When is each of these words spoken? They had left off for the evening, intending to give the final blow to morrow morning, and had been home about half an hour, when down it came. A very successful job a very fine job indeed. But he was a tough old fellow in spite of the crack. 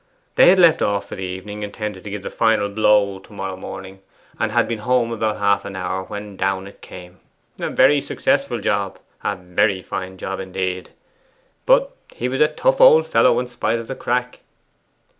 They 0.33 0.49
had 0.49 0.57
left 0.57 0.81
off 0.81 1.05
for 1.09 1.15
the 1.15 1.21
evening, 1.21 1.61
intending 1.61 2.01
to 2.01 2.09
give 2.09 2.23
the 2.23 2.31
final 2.31 2.69
blow 2.69 3.19
to 3.19 3.33
morrow 3.33 3.55
morning, 3.55 3.99
and 4.39 4.51
had 4.51 4.67
been 4.67 4.79
home 4.79 5.11
about 5.11 5.37
half 5.37 5.63
an 5.63 5.75
hour, 5.75 6.05
when 6.05 6.35
down 6.37 6.65
it 6.65 6.81
came. 6.81 7.19
A 7.59 7.69
very 7.69 8.01
successful 8.01 8.59
job 8.61 8.97
a 9.23 9.35
very 9.35 9.83
fine 9.83 10.17
job 10.17 10.39
indeed. 10.39 10.89
But 11.67 11.95
he 12.11 12.27
was 12.27 12.41
a 12.41 12.47
tough 12.47 12.81
old 12.81 13.05
fellow 13.05 13.37
in 13.37 13.45
spite 13.45 13.77
of 13.77 13.87
the 13.87 13.95
crack. 13.95 14.39